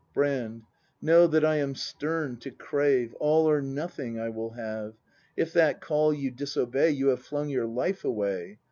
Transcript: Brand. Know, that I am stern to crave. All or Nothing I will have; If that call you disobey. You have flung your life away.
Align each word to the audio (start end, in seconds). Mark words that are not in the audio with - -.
Brand. 0.15 0.63
Know, 0.99 1.27
that 1.27 1.45
I 1.45 1.57
am 1.57 1.75
stern 1.75 2.37
to 2.37 2.49
crave. 2.49 3.13
All 3.19 3.47
or 3.47 3.61
Nothing 3.61 4.19
I 4.19 4.29
will 4.29 4.49
have; 4.53 4.95
If 5.37 5.53
that 5.53 5.79
call 5.79 6.11
you 6.11 6.31
disobey. 6.31 6.89
You 6.89 7.09
have 7.09 7.19
flung 7.21 7.49
your 7.49 7.67
life 7.67 8.03
away. 8.03 8.57